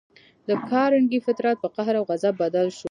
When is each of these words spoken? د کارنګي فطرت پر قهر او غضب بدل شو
د 0.47 0.49
کارنګي 0.69 1.19
فطرت 1.25 1.55
پر 1.63 1.69
قهر 1.75 1.95
او 1.99 2.03
غضب 2.09 2.33
بدل 2.43 2.67
شو 2.75 2.79